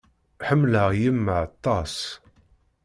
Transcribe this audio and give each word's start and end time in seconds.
Ḥemmleɣ 0.47 0.89
yemma 1.01 1.35
aṭas. 1.45 1.95